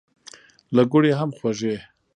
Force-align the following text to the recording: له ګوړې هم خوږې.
له 0.75 0.83
ګوړې 0.91 1.11
هم 1.19 1.29
خوږې. 1.37 1.75